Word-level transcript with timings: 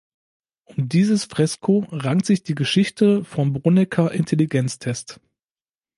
Um 0.65 0.89
dieses 0.89 1.25
Fresko 1.25 1.85
rankt 1.91 2.25
sich 2.25 2.41
die 2.41 2.55
Geschichte 2.55 3.23
vom 3.23 3.53
Brunecker 3.53 4.11
Intelligenztest. 4.11 5.19